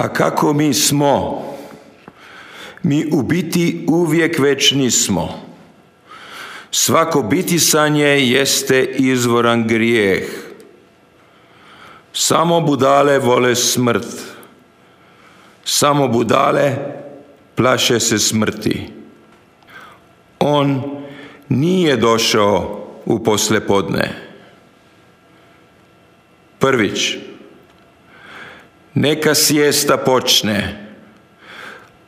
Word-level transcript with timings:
A 0.00 0.08
kako 0.08 0.52
mi 0.52 0.74
smo? 0.74 1.44
Mi 2.82 3.06
u 3.12 3.22
biti 3.22 3.86
uvijek 3.88 4.38
već 4.38 4.72
nismo. 4.72 5.28
Svako 6.70 7.22
bitisanje 7.22 8.06
jeste 8.06 8.84
izvoran 8.84 9.68
grijeh. 9.68 10.24
Samo 12.12 12.60
budale 12.60 13.18
vole 13.18 13.54
smrt. 13.56 14.06
Samo 15.64 16.08
budale 16.08 16.76
plaše 17.54 18.00
se 18.00 18.18
smrti. 18.18 18.90
On 20.38 20.82
nije 21.48 21.96
došao 21.96 22.86
u 23.04 23.24
poslepodne. 23.24 24.12
Prvić, 26.58 27.29
neka 29.00 29.34
sjesta 29.34 29.96
počne, 29.96 30.86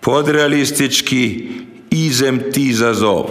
podrealistički 0.00 1.50
izem 1.90 2.52
ti 2.52 2.72
zazov. 2.74 3.30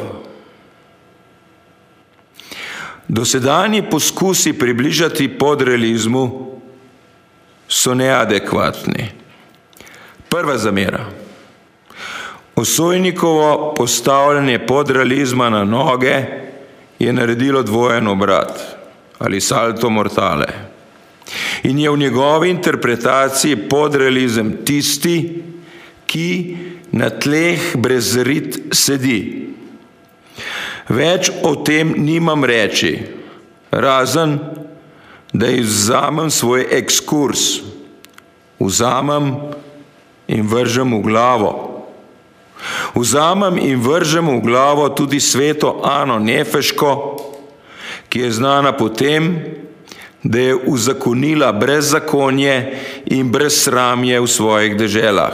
Dosedanji 3.07 3.83
poskusi 3.89 4.53
približati 4.53 5.27
podrealizmu 5.37 6.55
so 7.67 7.93
neadekvatni. 7.93 9.09
Prva 10.29 10.57
zamera. 10.57 11.05
Osojnikovo 12.55 13.73
postavljanje 13.77 14.59
podrealizma 14.65 15.49
na 15.49 15.63
noge 15.63 16.23
je 16.99 17.13
naredilo 17.13 17.63
dvojen 17.63 18.07
obrat 18.07 18.61
ali 19.19 19.41
salto 19.41 19.89
mortale. 19.89 20.70
In 21.63 21.79
je 21.79 21.89
v 21.89 21.97
njegovi 21.97 22.49
interpretaciji 22.49 23.55
podrealizem 23.69 24.65
tisti, 24.65 25.43
ki 26.05 26.57
na 26.91 27.09
tleh 27.09 27.75
brez 27.79 28.17
rit 28.17 28.59
sedi. 28.75 29.47
Več 30.91 31.31
o 31.43 31.55
tem 31.63 31.93
nimam 31.95 32.43
reči, 32.43 32.97
razen 33.71 34.39
da 35.31 35.47
izzamem 35.47 36.27
svoj 36.31 36.67
ekskurs, 36.75 37.61
vzamem 38.59 39.31
in 40.27 40.47
vržem 40.47 40.91
v 40.99 41.01
glavo. 41.07 41.51
Vzamem 42.95 43.57
in 43.57 43.79
vržem 43.79 44.27
v 44.27 44.41
glavo 44.43 44.89
tudi 44.89 45.19
sveto 45.19 45.79
Ano 45.83 46.19
Nefeško, 46.19 46.91
ki 48.09 48.19
je 48.19 48.31
znana 48.31 48.75
potem, 48.75 49.31
da 50.23 50.39
je 50.39 50.55
uzakonila 50.55 51.51
brezzakonje 51.51 52.77
in 53.05 53.31
brezsramje 53.31 54.19
v 54.19 54.27
svojih 54.27 54.77
deželah. 54.77 55.33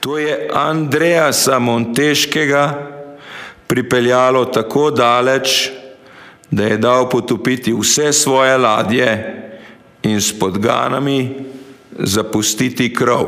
To 0.00 0.18
je 0.18 0.50
Andreasa 0.52 1.58
Monteškega 1.58 2.92
pripeljalo 3.66 4.44
tako 4.44 4.90
daleč, 4.90 5.70
da 6.50 6.64
je 6.64 6.76
dal 6.78 7.08
potopiti 7.10 7.72
vse 7.72 8.12
svoje 8.12 8.58
ladje 8.58 9.08
in 10.02 10.20
s 10.20 10.38
podganami 10.38 11.34
zapustiti 11.98 12.94
krov. 12.94 13.26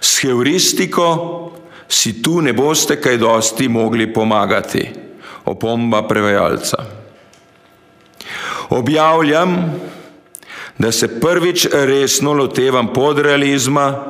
S 0.00 0.18
heuristiko 0.22 1.52
si 1.88 2.22
tu 2.22 2.40
ne 2.40 2.52
boste 2.52 2.96
kaj 3.00 3.16
dosti 3.16 3.68
mogli 3.68 4.12
pomagati, 4.12 4.88
opomba 5.44 6.02
prevajalca. 6.08 7.01
Objavljam, 8.72 9.80
da 10.78 10.92
se 10.92 11.20
prvič 11.20 11.66
resno 11.72 12.32
lotevam 12.32 12.92
podrealizma 12.92 14.04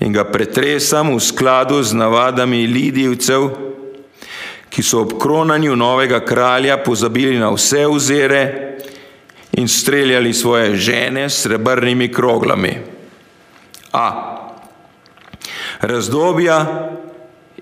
in 0.00 0.12
ga 0.12 0.24
pretresam 0.24 1.14
v 1.14 1.20
skladu 1.20 1.82
z 1.82 1.94
navadami 1.94 2.66
Lidijevcev, 2.66 3.48
ki 4.66 4.82
so 4.82 5.04
ob 5.04 5.14
kronanju 5.22 5.76
novega 5.76 6.24
kralja 6.24 6.80
pozabili 6.82 7.38
na 7.38 7.52
vse 7.54 7.86
ozere 7.86 8.42
in 9.52 9.68
streljali 9.68 10.34
svoje 10.34 10.76
žene 10.76 11.30
s 11.30 11.42
srebrnimi 11.42 12.12
kroglami. 12.12 12.76
A. 13.92 14.08
Razdobja 15.80 16.58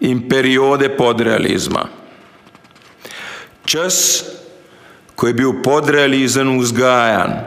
in 0.00 0.28
periode 0.28 0.88
podrealizma. 0.88 1.88
Čas, 3.64 4.24
ko 5.20 5.28
je 5.28 5.36
bil 5.36 5.60
podrealizem 5.60 6.48
vzgajan, 6.64 7.44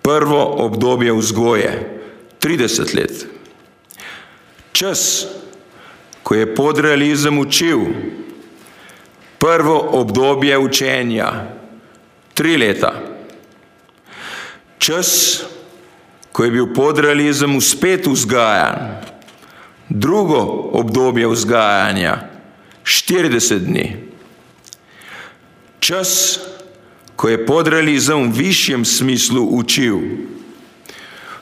prvo 0.00 0.64
obdobje 0.64 1.12
vzgoje, 1.12 2.00
30 2.40 2.96
let. 2.96 3.14
Čas, 4.72 5.28
ko 6.24 6.32
je 6.34 6.48
podrealizem 6.54 7.36
učil, 7.36 7.84
prvo 9.36 9.76
obdobje 9.76 10.56
učenja, 10.56 11.28
tri 12.32 12.56
leta. 12.56 12.96
Čas, 14.80 15.44
ko 16.32 16.48
je 16.48 16.50
bil 16.50 16.72
podrealizem 16.72 17.60
spet 17.60 18.08
vzgajan, 18.08 19.04
drugo 19.92 20.72
obdobje 20.72 21.28
vzgajanja, 21.28 22.16
40 22.88 23.68
dni. 23.68 23.86
Čas, 25.80 26.40
ko 27.16 27.28
je 27.28 27.46
podrealizem 27.46 28.30
v 28.30 28.36
višjem 28.36 28.84
smislu 28.84 29.42
učil, 29.56 30.00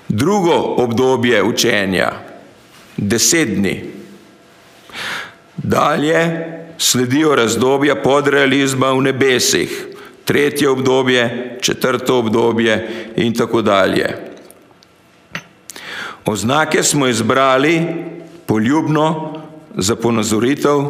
drugo 0.08 0.54
obdobje 0.78 1.42
učenja, 1.42 2.12
deset 2.96 3.48
dni. 3.48 3.84
Dalje 5.56 6.20
sledijo 6.78 7.34
razdobja 7.34 7.94
podrealizma 7.94 8.92
v 8.92 9.02
nebesih, 9.02 9.86
tretje 10.24 10.68
obdobje, 10.68 11.56
četrto 11.60 12.18
obdobje 12.18 12.88
in 13.16 13.34
tako 13.34 13.62
dalje. 13.62 14.16
Oznake 16.24 16.82
smo 16.82 17.06
izbrali 17.06 17.82
poljubno 18.46 19.34
za 19.76 19.96
ponazoritev, 19.96 20.84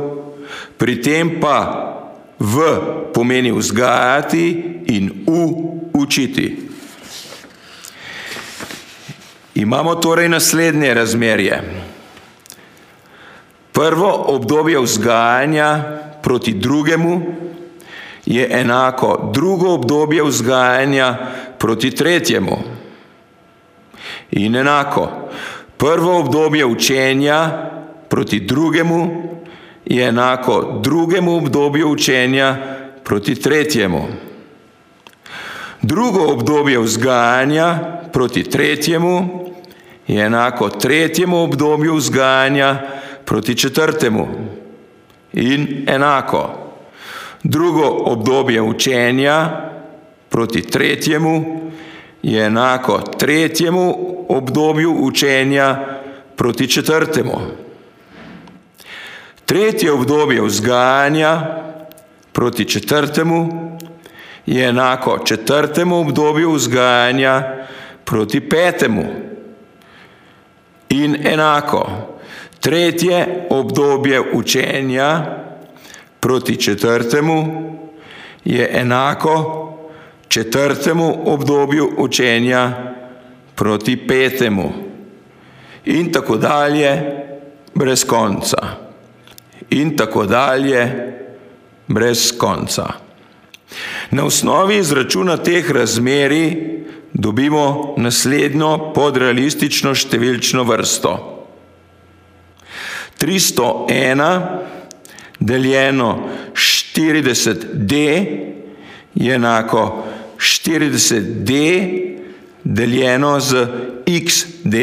pri 0.76 1.02
tem 1.02 1.40
pa 1.40 1.93
v 2.38 2.78
pomeni 3.14 3.52
vzgajati 3.52 4.64
in 4.86 5.24
u 5.26 5.74
učiti. 5.92 6.68
Imamo 9.54 9.94
torej 9.94 10.28
naslednje 10.28 10.94
razmerje. 10.94 11.62
Prvo 13.72 14.24
obdobje 14.26 14.80
vzgajanja 14.80 15.82
proti 16.22 16.52
drugemu 16.52 17.22
je 18.26 18.60
enako 18.60 19.30
drugo 19.32 19.74
obdobje 19.74 20.22
vzgajanja 20.22 21.16
proti 21.58 21.90
tretjemu. 21.90 22.58
In 24.30 24.56
enako 24.56 25.08
prvo 25.76 26.18
obdobje 26.18 26.64
učenja 26.64 27.70
proti 28.08 28.40
drugemu 28.40 29.33
je 29.86 30.08
enako 30.08 30.80
drugemu 30.82 31.36
obdobju 31.36 31.88
učenja 31.88 32.56
proti 33.04 33.34
tretjemu. 33.34 34.02
Drugo 35.82 36.32
obdobje 36.32 36.78
vzgajanja 36.78 37.78
proti 38.12 38.44
tretjemu 38.44 39.44
je 40.06 40.24
enako 40.24 40.70
tretjemu 40.70 41.42
obdobju 41.42 41.94
vzgajanja 41.94 42.78
proti 43.24 43.54
četrtemu. 43.56 44.28
In 45.32 45.84
enako. 45.88 46.50
Drugo 47.42 47.88
obdobje 47.88 48.62
učenja 48.62 49.50
proti 50.28 50.62
tretjemu 50.62 51.60
je 52.22 52.46
enako 52.46 53.00
tretjemu 53.18 53.96
obdobju 54.28 54.96
učenja 55.00 55.78
proti 56.36 56.68
četrtemu. 56.68 57.63
Tretje 59.46 59.92
obdobje 59.92 60.42
vzgajanja 60.42 61.40
proti 62.32 62.64
četrtemu 62.64 63.48
je 64.46 64.68
enako 64.68 65.18
četrtemu 65.18 66.00
obdobju 66.00 66.52
vzgajanja 66.52 67.42
proti 68.04 68.40
petemu. 68.40 69.04
In 70.88 71.26
enako 71.26 71.88
tretje 72.60 73.46
obdobje 73.50 74.20
učenja 74.32 75.26
proti 76.20 76.56
četrtemu 76.56 77.46
je 78.44 78.70
enako 78.72 79.60
četrtemu 80.28 81.16
obdobju 81.24 81.90
učenja 81.96 82.72
proti 83.54 84.06
petemu. 84.06 84.72
In 85.84 86.12
tako 86.12 86.36
dalje 86.36 87.02
brez 87.74 88.04
konca. 88.04 88.83
In 89.74 89.96
tako 89.96 90.26
dalje 90.26 90.82
brez 91.86 92.32
konca. 92.38 92.92
Na 94.10 94.24
osnovi 94.24 94.76
izračuna 94.78 95.36
teh 95.36 95.70
razmeri 95.70 96.56
dobimo 97.12 97.94
naslednjo 97.98 98.92
podrealistično 98.94 99.94
številčno 99.94 100.62
vrsto. 100.68 101.14
301 103.18 104.46
deljeno 105.40 106.28
40D 106.54 107.94
je 109.14 109.34
enako 109.34 110.04
40D 110.38 111.58
deljeno 112.64 113.40
z 113.40 113.66
XD. 114.06 114.74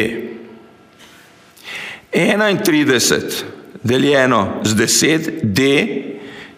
31 2.12 3.61
deljeno 3.82 4.60
z 4.64 4.74
10D 4.74 5.60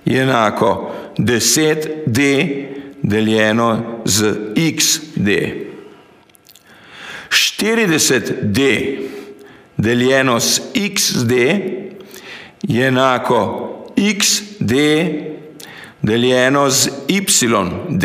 je 0.05 0.23
enako 0.23 0.95
10D 1.19 2.65
deljeno 3.03 4.01
z 4.05 4.35
XD. 4.77 5.29
40D 7.31 8.99
deljeno 9.77 10.41
s 10.41 10.61
XD 10.75 11.33
je 12.63 12.87
enako 12.87 13.71
XD 13.97 14.73
deljeno 16.03 16.71
z 16.71 16.89
YD. 17.09 18.05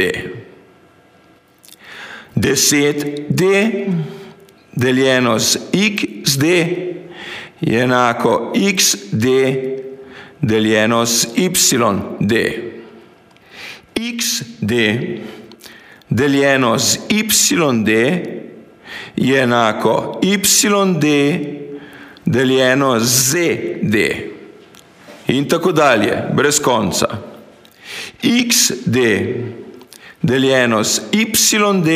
10D 2.36 3.74
deljeno 4.76 5.40
z 5.40 5.58
XD 5.74 6.44
je 7.62 7.82
enako 7.82 8.54
XD 8.56 9.26
deljeno 10.42 11.06
z 11.06 11.28
YD. 11.36 12.34
XD 13.96 14.72
deljeno 16.10 16.78
z 16.78 16.98
YD 17.10 17.90
je 19.16 19.42
enako 19.42 20.20
YD 20.24 21.06
deljeno 22.26 23.00
z 23.00 23.32
ZD. 23.32 23.96
In 25.28 25.50
tako 25.50 25.72
dalje, 25.72 26.24
brez 26.34 26.62
konca. 26.62 27.08
XD 28.24 28.98
deljeno 30.22 30.84
z 30.84 31.02
YD 31.12 31.88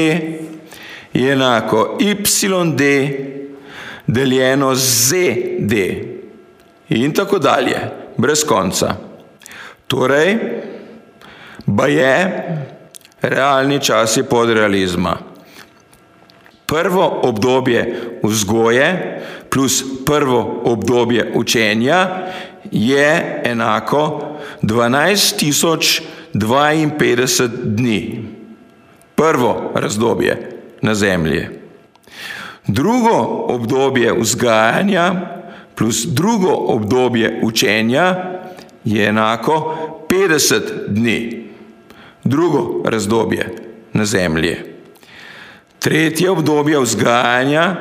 je 1.14 1.32
enako 1.32 1.98
YD 2.00 2.82
deljeno 4.08 4.76
z 4.76 5.04
ZD. 5.04 5.74
In 6.90 7.14
tako 7.14 7.40
dalje, 7.40 7.78
brez 8.18 8.44
konca. 8.44 8.96
Torej, 9.88 10.38
ba 11.66 11.88
je 11.88 12.44
realni 13.22 13.80
časi 13.80 14.24
podrealizma. 14.24 15.18
Prvo 16.66 17.20
obdobje 17.24 17.96
vzgoje 18.24 19.20
plus 19.50 19.84
prvo 20.06 20.62
obdobje 20.64 21.32
učenja 21.36 22.10
je 22.72 23.42
enako 23.44 24.22
12.052 24.62 27.48
dni. 27.64 28.26
Prvo 29.16 29.72
razdobje 29.76 30.50
na 30.82 30.96
zemlji. 30.96 31.63
Drugo 32.68 33.46
obdobje 33.48 34.14
vzgajanja 34.20 35.16
plus 35.76 36.06
drugo 36.06 36.52
obdobje 36.52 37.40
učenja 37.44 38.16
je 38.86 39.08
enako 39.08 39.78
50 40.10 40.62
dni. 40.88 41.44
Drugo 42.24 42.82
razdobje 42.86 43.56
na 43.94 44.06
zemlji. 44.06 44.56
Tretje 45.80 46.32
obdobje 46.32 46.80
vzgajanja 46.80 47.76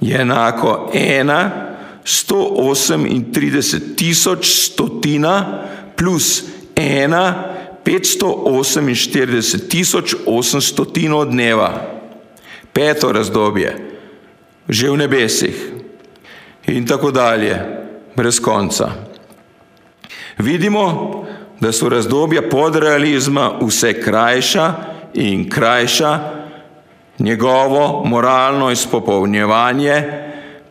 je 0.00 0.20
enako 0.20 0.90
ena 0.94 1.65
138 2.06 3.96
tisoč 3.96 4.46
stotina 4.46 5.62
plus 5.96 6.44
ena 6.76 7.54
548 7.84 9.68
tisoč 9.68 10.14
800 10.26 11.30
dneva. 11.30 11.82
Peto 12.72 13.12
razdobje, 13.12 13.76
že 14.68 14.90
v 14.90 14.96
nebesih 14.96 15.56
in 16.66 16.86
tako 16.86 17.10
dalje, 17.10 17.58
brez 18.16 18.40
konca. 18.40 18.90
Vidimo, 20.38 21.26
da 21.60 21.72
so 21.72 21.88
razdobja 21.88 22.42
podrealizma 22.50 23.58
vse 23.62 24.00
krajša 24.02 24.74
in 25.14 25.50
krajša, 25.50 26.18
njegovo 27.18 28.04
moralno 28.04 28.70
izpopolnjevanje 28.70 30.25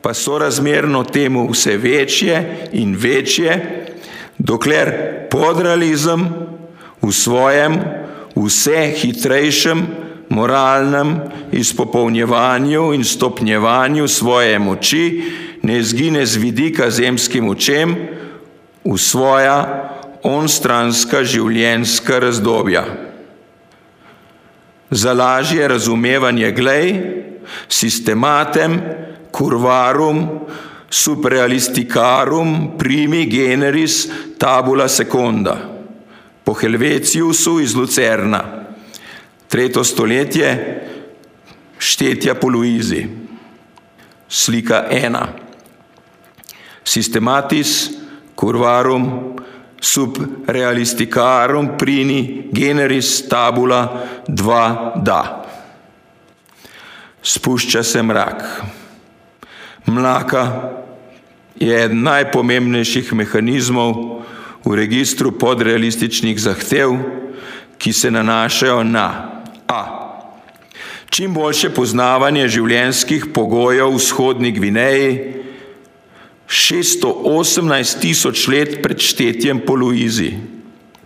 pa 0.06 0.14
so 0.14 0.38
razmerno 0.38 1.04
temu 1.04 1.48
vse 1.52 1.78
večje 1.78 2.70
in 2.72 2.96
večje, 2.96 3.86
dokler 4.38 4.92
podrealizem 5.32 6.30
v 7.02 7.12
svojem 7.12 7.80
vse 8.36 8.94
hitrejšem 9.02 9.82
moralnem 10.30 11.16
izpopolnjevanju 11.52 12.94
in 12.94 13.04
stopnjevanju 13.04 14.08
svoje 14.08 14.60
moči 14.60 15.24
ne 15.64 15.84
zgine 15.84 16.26
z 16.26 16.38
vidika 16.38 16.92
zemskim 16.92 17.50
očem 17.50 17.96
v 18.86 18.98
svoja 18.98 19.90
onstranska 20.22 21.24
življenjska 21.24 22.20
razdobja. 22.20 22.86
Za 24.92 25.14
lažje 25.14 25.68
razumevanje 25.68 26.52
glej, 26.52 26.94
sistematem, 27.70 28.78
kurvarum, 29.36 30.48
superrealisticarum 30.88 32.78
primi 32.80 33.26
generis 33.28 34.08
tabula 34.40 34.88
seconda, 34.88 35.58
po 36.44 36.54
Helveciusu 36.54 37.60
iz 37.60 37.76
Lucerna, 37.76 38.42
tretje 39.52 39.84
stoletje, 39.84 40.50
štetja 41.78 42.36
po 42.40 42.48
Luizi, 42.48 43.04
slika 44.30 44.86
ena. 44.90 45.28
Systematis 46.86 47.90
curvarum 48.38 49.36
sub 49.82 50.18
realisticarum 50.48 51.76
prini 51.78 52.48
generis 52.54 53.28
tabula 53.28 54.06
dva 54.28 54.94
da. 54.96 55.22
Spušča 57.24 57.84
se 57.84 58.04
mrak. 58.04 58.44
Mlaka 59.86 60.72
je 61.56 61.72
eden 61.72 62.04
najpomembnejših 62.04 63.14
mehanizmov 63.14 64.22
v 64.66 64.72
registru 64.76 65.32
podrealističnih 65.32 66.40
zahtev, 66.42 66.98
ki 67.78 67.94
se 67.94 68.12
nanašajo 68.12 68.84
na 68.84 69.08
a. 69.68 69.82
Čim 71.10 71.34
boljše 71.34 71.70
poznavanje 71.70 72.48
življenjskih 72.50 73.30
pogojev 73.34 73.94
v 73.94 74.00
vzhodni 74.02 74.52
Gvineji, 74.52 75.12
618 76.50 78.02
tisoč 78.02 78.48
let 78.48 78.82
pred 78.82 79.00
štetjem 79.02 79.64
po 79.66 79.78
Luizi. 79.78 80.34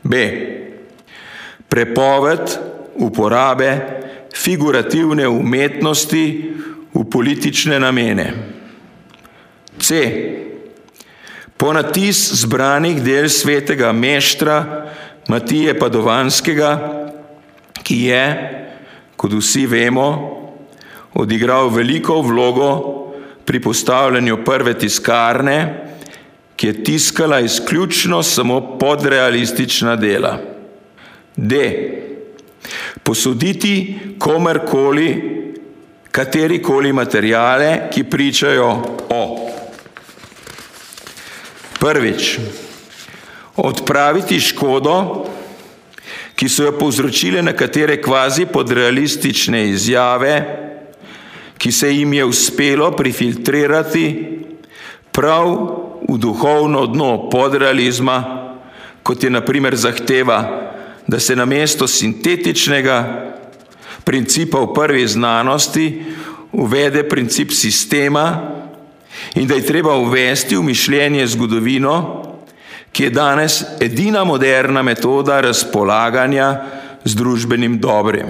B. 0.03 0.15
Prepoved 1.69 2.57
uporabe 2.95 3.69
figurativne 4.35 5.27
umetnosti 5.27 6.23
v 6.93 7.03
politične 7.11 7.79
namene. 7.79 8.58
C. 9.79 9.99
Ponatis 11.57 12.19
zbranih 12.43 13.01
del 13.03 13.27
svetega 13.29 13.91
meštra 13.91 14.59
Matije 15.27 15.75
Padovanskega, 15.79 16.71
ki 17.83 17.97
je, 18.07 18.23
kot 19.19 19.33
vsi 19.35 19.65
vemo, 19.67 20.07
odigral 21.13 21.69
veliko 21.69 22.21
vlogo 22.21 22.71
pri 23.45 23.61
postavljanju 23.61 24.39
prve 24.45 24.73
tiskarne, 24.79 25.59
ki 26.55 26.67
je 26.67 26.83
tiskala 26.83 27.39
izključno 27.39 28.23
samo 28.23 28.77
podrealistična 28.77 29.95
dela. 29.95 30.37
D. 31.35 31.59
Posuditi 33.03 33.99
komerkoli, 34.19 35.09
katerikoli 36.11 36.93
materijale, 36.93 37.89
ki 37.93 38.03
pričajo. 38.03 38.69
Prvič, 41.79 42.39
odpraviti 43.55 44.39
škodo, 44.39 45.25
ki 46.35 46.49
so 46.49 46.67
jo 46.67 46.73
povzročile 46.75 47.41
nekatere 47.43 48.01
kvazi 48.01 48.45
podrealistične 48.45 49.69
izjave, 49.69 50.35
ki 51.57 51.71
se 51.71 51.91
jim 51.91 52.13
je 52.13 52.25
uspelo 52.25 52.91
prifiltrirati 52.91 54.05
prav 55.11 55.47
v 56.09 56.17
duhovno 56.17 56.85
dno 56.87 57.29
podrealizma, 57.29 58.17
kot 59.03 59.23
je 59.23 59.29
naprimer 59.29 59.75
zahteva, 59.75 60.39
da 61.07 61.19
se 61.19 61.35
na 61.35 61.45
mesto 61.45 61.87
sintetičnega 61.87 62.97
principa 64.03 64.59
v 64.59 64.73
prvi 64.73 65.07
znanosti 65.07 66.03
uvede 66.51 67.03
princip 67.09 67.51
sistema 67.51 68.58
in 69.35 69.47
da 69.47 69.55
je 69.55 69.65
treba 69.65 69.95
uvesti 69.95 70.55
v 70.55 70.63
mišljenje 70.63 71.27
zgodovino, 71.27 72.25
ki 72.91 73.03
je 73.03 73.09
danes 73.09 73.63
edina 73.79 74.23
moderna 74.23 74.81
metoda 74.81 75.41
razpolaganja 75.41 76.61
z 77.03 77.15
družbenim 77.15 77.79
dobrim. 77.79 78.27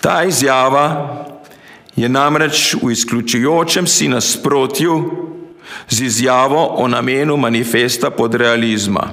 Ta 0.00 0.22
izjava 0.24 0.86
je 1.96 2.08
namreč 2.08 2.74
v 2.82 2.92
izključujočem 2.92 3.86
si 3.86 4.08
nasprotju 4.08 4.96
z 5.88 6.02
izjavo 6.02 6.66
o 6.76 6.88
namenu 6.88 7.36
manifesta 7.36 8.10
podrealizma. 8.10 9.08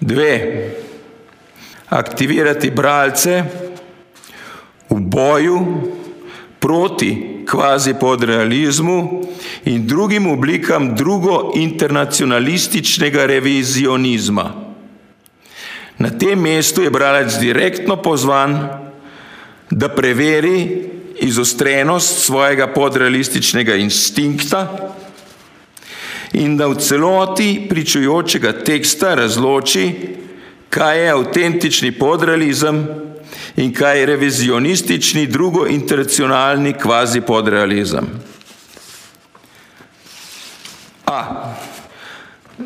Dve. 0.00 0.70
Aktivirati 1.88 2.70
bralce 2.70 3.42
v 4.90 5.00
boju 5.00 5.66
proti 6.58 7.39
kvazi 7.50 7.94
podrealizmu 8.00 9.22
in 9.64 9.86
drugim 9.86 10.26
oblikam 10.26 10.94
drugo 10.96 11.52
internacionalističnega 11.56 13.26
revizionizma. 13.26 14.54
Na 15.98 16.10
tem 16.10 16.38
mestu 16.40 16.82
je 16.82 16.90
bralec 16.90 17.34
direktno 17.40 17.96
pozvan, 17.96 18.68
da 19.70 19.88
preveri 19.88 20.88
izostrenost 21.20 22.18
svojega 22.18 22.66
podrealističnega 22.66 23.74
instinkta 23.74 24.94
in 26.32 26.56
da 26.56 26.66
v 26.66 26.74
celoti 26.74 27.66
pričujočega 27.68 28.52
teksta 28.64 29.14
razloči, 29.14 29.92
kaj 30.70 31.02
je 31.02 31.10
avtentični 31.10 31.92
podrealizem 31.92 33.09
in 33.56 33.74
kaj 33.74 33.98
je 33.98 34.06
revizionistični 34.06 35.26
drugointernacionalni 35.26 36.72
kvazi 36.72 37.20
podrealizem. 37.20 38.06
A. 41.06 41.54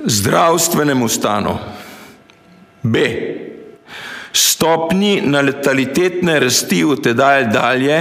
Zdravstvenemu 0.05 1.09
stanu. 1.09 1.59
B. 2.83 3.01
Stopni 4.33 5.23
natalitetne 5.25 6.41
rasti 6.41 6.85
v 6.85 6.97
tedaj 7.01 7.47
dalje, 7.55 7.99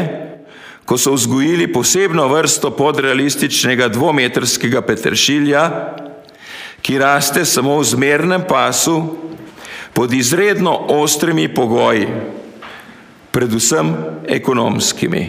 ko 0.86 0.98
so 0.98 1.14
vzgojili 1.14 1.72
posebno 1.72 2.28
vrsto 2.28 2.74
podrealističnega 2.76 3.88
dvometrskega 3.88 4.82
peteršilja, 4.82 5.64
ki 6.84 6.98
raste 7.00 7.46
samo 7.46 7.78
v 7.80 7.84
zmernem 7.88 8.44
pasu 8.44 8.98
pod 9.94 10.14
izredno 10.14 10.74
ostrimi 10.90 11.48
pogoji, 11.48 12.08
predvsem 13.34 13.90
ekonomskimi. 14.30 15.24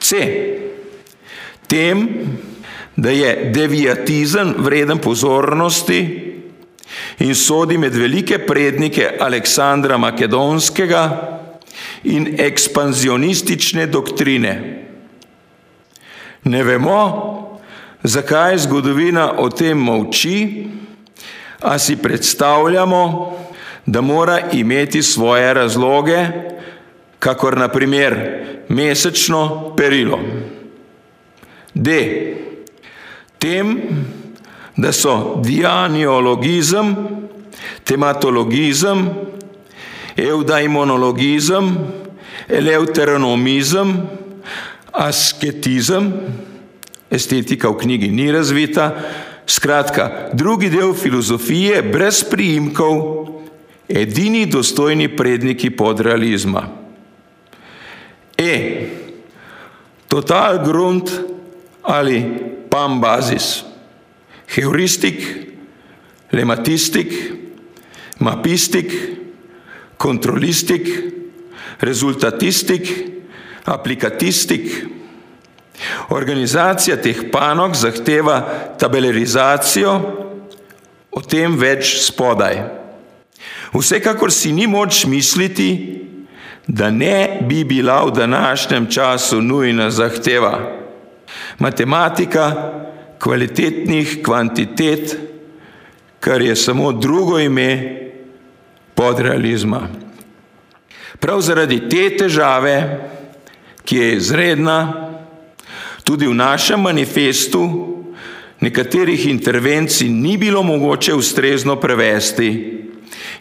C. 0.00 0.16
Tem, 1.66 2.04
da 2.96 3.10
je 3.10 3.50
deviatizem 3.54 4.54
vreden 4.58 4.98
pozornosti 4.98 6.00
in 7.18 7.34
sodi 7.34 7.78
med 7.78 7.94
velike 7.96 8.38
prednike 8.46 9.10
Aleksandra 9.20 9.96
Makedonskega 9.96 11.02
in 12.04 12.34
ekspanzionistične 12.40 13.86
doktrine. 13.86 14.54
Ne 16.44 16.62
vemo, 16.64 17.00
zakaj 18.02 18.58
zgodovina 18.58 19.32
o 19.38 19.48
tem 19.50 19.78
molči, 19.78 20.66
a 21.60 21.78
si 21.78 21.96
predstavljamo, 21.96 23.02
da 23.86 24.00
mora 24.00 24.40
imeti 24.52 25.02
svoje 25.02 25.54
razloge, 25.54 26.26
kakor 27.18 27.56
na 27.58 27.68
primer 27.68 28.16
mesečno 28.68 29.74
perilo. 29.76 30.18
D 31.74 31.98
tem, 33.38 33.78
da 34.76 34.92
so 34.92 35.40
dianiologizem, 35.44 36.96
tematologizem, 37.84 39.08
eudaimonologizem, 40.16 41.70
eleuteronomizem, 42.48 43.94
asketizem, 44.92 46.12
estetika 47.10 47.70
v 47.70 47.78
knjigi 47.78 48.10
ni 48.10 48.30
razvita, 48.32 48.90
skratka, 49.46 50.30
drugi 50.34 50.70
del 50.70 50.94
filozofije 50.94 51.82
brez 51.82 52.24
priimkov, 52.26 52.98
edini 53.88 54.46
dostojni 54.46 55.08
predniki 55.16 55.70
podrealizma. 55.70 56.66
E. 58.38 58.86
Total 60.06 60.62
grunt 60.62 61.10
ali 61.82 62.22
PAM 62.70 63.00
bazis, 63.00 63.64
heuristik, 64.54 65.18
lematistik, 66.30 67.12
mapistik, 68.18 68.92
kontrolistik, 69.96 70.86
rezultatistik, 71.80 72.88
aplikatistik. 73.64 74.86
Organizacija 76.10 76.96
teh 77.02 77.28
panog 77.32 77.76
zahteva 77.76 78.40
tabelarizacijo, 78.78 79.92
o 81.10 81.20
tem 81.22 81.54
več 81.58 81.98
spodaj. 82.06 82.58
Vsekakor 83.74 84.32
si 84.32 84.52
ni 84.52 84.66
moč 84.70 85.04
misliti, 85.10 85.70
da 86.68 86.90
ne 86.90 87.40
bi 87.48 87.64
bila 87.64 88.04
v 88.04 88.10
današnjem 88.10 88.86
času 88.90 89.42
nujna 89.42 89.90
zahteva 89.90 90.78
matematika 91.58 92.72
kvalitetnih 93.18 94.18
kvantitet, 94.22 95.18
kar 96.20 96.42
je 96.42 96.56
samo 96.56 96.92
drugo 96.92 97.38
ime 97.38 97.98
podrealizma. 98.94 99.88
Prav 101.20 101.40
zaradi 101.40 101.88
te 101.88 102.16
težave, 102.16 103.08
ki 103.84 103.96
je 103.96 104.16
izredna, 104.16 105.08
tudi 106.04 106.26
v 106.26 106.34
našem 106.34 106.80
manifestu 106.80 107.64
nekaterih 108.60 109.26
intervencij 109.26 110.08
ni 110.08 110.36
bilo 110.36 110.62
mogoče 110.62 111.14
ustrezno 111.14 111.76
prevesti 111.76 112.50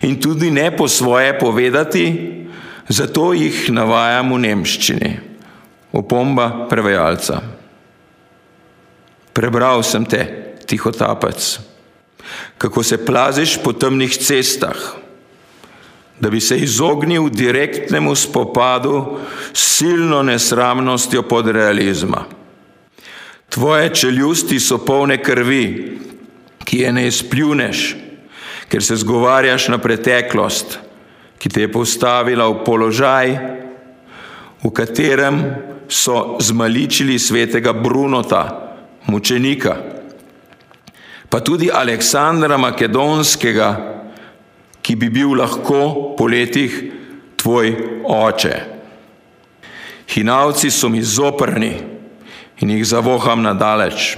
in 0.02 0.22
tudi 0.22 0.52
ne 0.52 0.72
po 0.78 0.88
svoje 0.88 1.40
povedati, 1.40 2.38
zato 2.88 3.34
jih 3.34 3.68
navajam 3.72 4.34
v 4.34 4.40
nemščini. 4.48 5.12
Opomba 5.96 6.68
prevajalca. 6.70 7.42
Prebral 9.34 9.84
sem 9.86 10.06
te, 10.06 10.24
tihotapec, 10.68 11.60
kako 12.58 12.84
se 12.84 12.98
plaziš 13.06 13.58
po 13.64 13.74
temnih 13.74 14.12
cestah, 14.12 14.78
da 16.20 16.30
bi 16.30 16.42
se 16.42 16.58
izognil 16.58 17.30
direktnemu 17.30 18.16
spopadu 18.16 19.20
s 19.54 19.78
silno 19.78 20.24
nesramnostjo 20.24 21.22
podrealizma. 21.24 22.26
Tvoje 23.50 23.94
čeljusti 23.96 24.60
so 24.60 24.78
polne 24.78 25.22
krvi, 25.24 26.00
ki 26.66 26.80
je 26.80 26.92
ne 26.92 27.08
izpljuneš, 27.08 27.96
ker 28.68 28.84
se 28.84 28.96
zgovarjaš 28.96 29.68
na 29.68 29.78
preteklost, 29.78 30.80
ki 31.38 31.50
te 31.50 31.66
je 31.66 31.72
postavila 31.72 32.48
v 32.50 32.64
položaj, 32.66 33.28
v 34.64 34.70
katerem 34.74 35.42
so 35.88 36.38
zmaličili 36.42 37.20
svetega 37.20 37.74
Brunota, 37.74 38.44
mučenika, 39.08 39.76
pa 41.30 41.40
tudi 41.40 41.70
Aleksandra 41.72 42.58
Makedonskega, 42.58 43.70
ki 44.82 44.96
bi 44.96 45.10
bil 45.12 45.36
lahko 45.36 46.16
po 46.18 46.28
letih 46.28 46.72
tvoj 47.36 47.76
oče. 48.08 48.56
Hinavci 50.08 50.72
so 50.72 50.90
mi 50.90 51.04
zoprni, 51.04 51.98
in 52.62 52.70
jih 52.70 52.86
zavoham 52.86 53.44
nadaleč. 53.46 54.18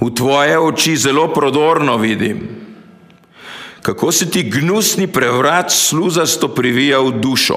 V 0.00 0.10
tvoje 0.12 0.58
oči 0.58 0.96
zelo 0.96 1.28
prodorno 1.32 1.96
vidim, 1.96 2.42
kako 3.86 4.12
se 4.12 4.30
ti 4.30 4.42
gnusni 4.42 5.06
prevrat 5.06 5.70
sluzasto 5.70 6.48
privija 6.48 6.98
v 6.98 7.10
dušo. 7.22 7.56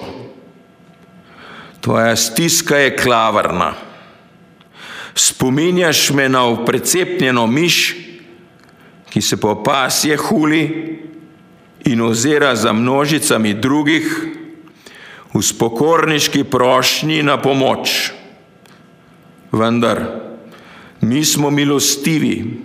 Tvoja 1.81 2.15
stiska 2.15 2.77
je 2.77 2.97
klavrna. 2.97 3.73
Spominjaš 5.15 6.09
me 6.09 6.29
na 6.29 6.65
precepnjeno 6.65 7.47
miš, 7.47 7.95
ki 9.09 9.21
se 9.21 9.39
po 9.41 9.63
pasje 9.63 10.17
huli 10.17 10.65
in 11.85 12.01
ozira 12.01 12.55
za 12.55 12.73
množicami 12.73 13.53
drugih 13.53 14.05
v 15.33 15.41
spokorniški 15.41 16.43
prošnji 16.43 17.23
na 17.23 17.41
pomoč. 17.41 18.11
Vendar 19.51 20.03
mi 21.01 21.25
smo 21.25 21.49
milostivi, 21.49 22.61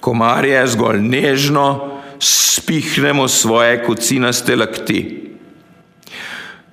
komarje 0.00 0.66
zgolj 0.66 1.02
nežno 1.02 1.93
spihnemo 2.18 3.28
svoje 3.28 3.82
kocinaste 3.84 4.56
lakti. 4.56 5.00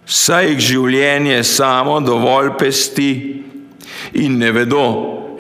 Saj 0.05 0.47
jih 0.49 0.59
življenje 0.59 1.43
samo 1.47 1.99
dovolj 2.03 2.51
pesti 2.59 3.11
in 4.19 4.37
ne 4.41 4.51
vedo 4.51 4.85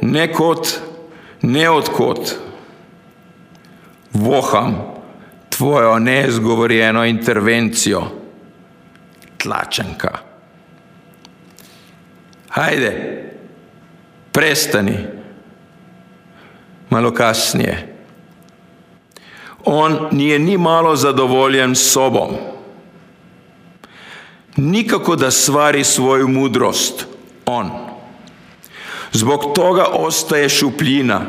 ne 0.01 0.27
kot, 0.31 0.79
ne 1.41 1.69
odkot. 1.69 2.33
Voham 4.13 4.75
tvojo 5.49 5.99
neizgovorjeno 5.99 7.05
intervencijo, 7.05 8.01
tlačenka. 9.37 10.17
Hajde, 12.49 12.91
prestani, 14.31 14.97
malo 16.89 17.13
kasneje. 17.13 17.90
On 19.65 20.07
nije 20.11 20.39
ni 20.39 20.57
malo 20.57 20.95
zadovoljen 20.95 21.75
sobom. 21.75 22.29
Nikako 24.55 25.15
da 25.15 25.31
stvari 25.31 25.83
svoju 25.83 26.27
mudrost, 26.27 27.05
on. 27.45 27.71
Zbog 29.11 29.53
toga 29.55 29.85
ostaje 29.93 30.49
šupljina. 30.49 31.21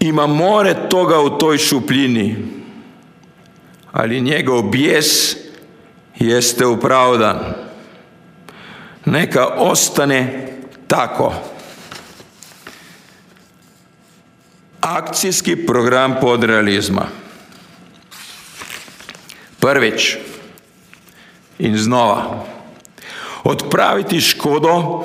Ima 0.00 0.26
more 0.26 0.88
toga 0.88 1.20
u 1.20 1.38
toj 1.38 1.58
šupljini, 1.58 2.36
ali 3.92 4.20
njegov 4.20 4.62
bijes 4.62 5.36
jeste 6.18 6.66
opravdan. 6.66 7.38
Neka 9.04 9.46
ostane 9.46 10.48
tako. 10.86 11.32
Akcijski 14.82 15.66
program 15.66 16.14
podrealizma. 16.20 17.06
Prvič 19.60 20.16
in 21.58 21.78
znova. 21.78 22.44
Odpraviti 23.44 24.20
škodo, 24.20 25.04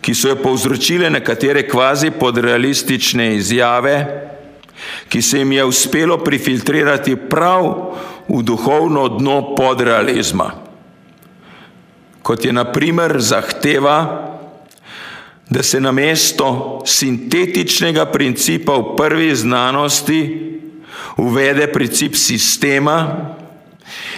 ki 0.00 0.14
so 0.14 0.28
jo 0.28 0.38
povzročile 0.40 1.10
nekatere 1.10 1.68
kvazi 1.68 2.10
podrealistične 2.10 3.34
izjave, 3.36 3.96
ki 5.08 5.22
se 5.22 5.38
jim 5.38 5.52
je 5.52 5.64
uspelo 5.64 6.16
prifiltrirati 6.18 7.16
prav 7.16 7.68
v 8.28 8.42
duhovno 8.42 9.08
dno 9.08 9.54
podrealizma. 9.54 10.50
Kot 12.22 12.44
je 12.44 12.52
na 12.52 12.64
primer 12.72 13.20
zahteva, 13.20 14.35
da 15.50 15.62
se 15.62 15.80
na 15.80 15.92
mesto 15.92 16.80
sintetičnega 16.86 18.06
principa 18.06 18.72
v 18.72 18.96
prvi 18.96 19.34
znanosti 19.36 20.52
uvede 21.16 21.66
princip 21.72 22.14
sistema 22.14 23.26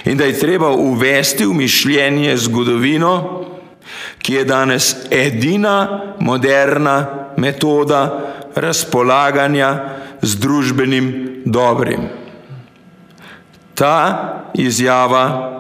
in 0.05 0.17
da 0.17 0.25
je 0.25 0.39
treba 0.39 0.71
uvesti 0.71 1.45
v 1.45 1.55
mišljenje 1.55 2.37
zgodovino, 2.37 3.45
ki 4.19 4.35
je 4.35 4.45
danes 4.45 4.97
edina 5.11 6.03
moderna 6.21 7.07
metoda 7.37 8.33
razpolaganja 8.55 9.85
z 10.23 10.37
družbenim 10.37 11.43
dobrim. 11.45 12.09
Ta 13.75 14.51
izjava 14.55 15.55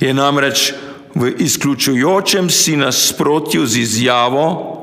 je 0.00 0.14
namreč 0.14 0.72
v 1.14 1.32
izključujočem 1.38 2.50
si 2.50 2.76
nasprotju 2.76 3.66
z 3.66 3.76
izjavo, 3.78 4.81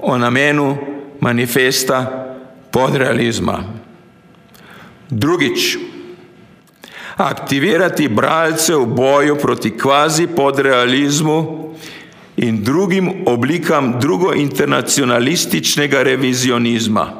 o 0.00 0.18
namenu 0.18 0.76
manifesta 1.20 2.26
podrealizma. 2.70 3.64
Drugič, 5.08 5.78
aktivirati 7.16 8.08
bralce 8.08 8.74
v 8.74 8.86
boju 8.86 9.36
proti 9.36 9.70
kvazi 9.70 10.26
podrealizmu 10.26 11.66
in 12.36 12.64
drugim 12.64 13.10
oblikam 13.26 14.00
drugointernacionalističnega 14.00 16.02
revizionizma. 16.02 17.12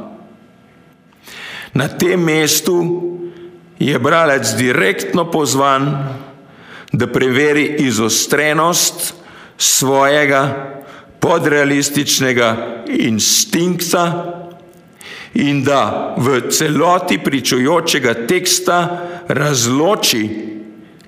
Na 1.75 1.89
tem 1.89 2.21
mestu 2.21 3.03
je 3.79 3.99
bralec 3.99 4.55
direktno 4.57 5.31
pozvan, 5.31 6.09
da 6.93 7.07
preveri 7.07 7.77
izostrenost 7.79 9.15
svojega 9.59 10.76
podrealističnega 11.27 12.85
instinkta 12.87 14.33
in 15.35 15.65
da 15.65 16.15
v 16.17 16.41
celoti 16.51 17.19
pričujočega 17.19 18.15
teksta 18.27 19.03
razloči, 19.29 20.29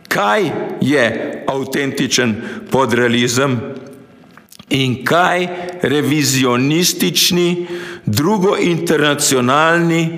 kaj 0.08 0.50
je 0.80 1.44
avtentičen 1.46 2.34
podrealizem 2.70 3.60
in 4.68 5.04
kaj 5.04 5.48
revizionistični, 5.82 7.66
drugointernacionalni 8.06 10.08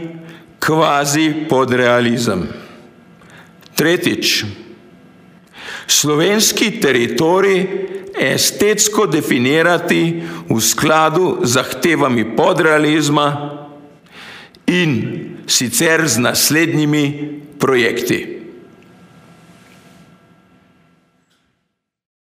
kvazi 0.59 1.35
podrealizem. 1.49 2.49
Tretjič, 3.75 4.45
slovenski 5.91 6.71
teritorij 6.81 7.67
estetsko 8.21 9.07
definirati 9.07 10.23
v 10.49 10.61
skladu 10.61 11.39
z 11.43 11.53
zahtevami 11.53 12.25
podrealizma 12.37 13.29
in 14.67 14.93
sicer 15.47 16.09
z 16.09 16.19
naslednjimi 16.19 17.05
projekti. 17.59 18.40